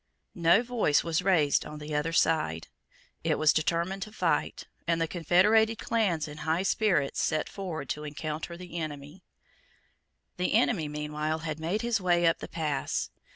No 0.33 0.63
voice 0.63 1.03
was 1.03 1.21
raised 1.21 1.63
on 1.63 1.77
the 1.77 1.93
other 1.93 2.11
side. 2.11 2.69
It 3.23 3.37
was 3.37 3.53
determined 3.53 4.01
to 4.01 4.11
fight; 4.11 4.63
and 4.87 4.99
the 4.99 5.07
confederated 5.07 5.77
clans 5.77 6.27
in 6.27 6.37
high 6.39 6.63
spirits 6.63 7.21
set 7.21 7.47
forward 7.47 7.87
to 7.89 8.03
encounter 8.03 8.57
the 8.57 8.79
enemy. 8.79 9.21
The 10.37 10.53
enemy 10.55 10.87
meanwhile 10.87 11.37
had 11.45 11.59
made 11.59 11.83
his 11.83 12.01
way 12.01 12.25
up 12.25 12.39
the 12.39 12.47
pass. 12.47 13.11